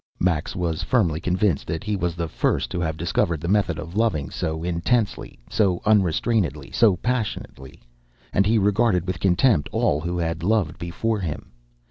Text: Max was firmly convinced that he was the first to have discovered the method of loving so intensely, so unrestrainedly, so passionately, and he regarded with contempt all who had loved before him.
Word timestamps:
Max 0.19 0.55
was 0.55 0.81
firmly 0.81 1.19
convinced 1.19 1.67
that 1.67 1.83
he 1.83 1.95
was 1.95 2.15
the 2.15 2.27
first 2.27 2.71
to 2.71 2.79
have 2.79 2.97
discovered 2.97 3.39
the 3.39 3.47
method 3.47 3.77
of 3.77 3.95
loving 3.95 4.31
so 4.31 4.63
intensely, 4.63 5.37
so 5.47 5.79
unrestrainedly, 5.85 6.71
so 6.71 6.95
passionately, 6.95 7.79
and 8.33 8.47
he 8.47 8.57
regarded 8.57 9.05
with 9.05 9.19
contempt 9.19 9.69
all 9.71 10.01
who 10.01 10.17
had 10.17 10.41
loved 10.41 10.79
before 10.79 11.19
him. 11.19 11.51